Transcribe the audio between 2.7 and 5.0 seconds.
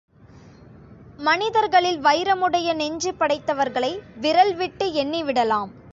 நெஞ்சு படைத்தவர்களை விரல் விட்டு